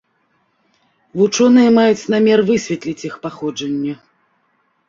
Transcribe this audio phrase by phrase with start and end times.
[1.19, 3.93] Вучоныя маюць намер высветліць іх паходжанне.